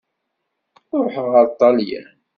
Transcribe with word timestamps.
Ṛuḥeɣ 1.03 1.31
ar 1.39 1.47
Ṭelyan. 1.59 2.07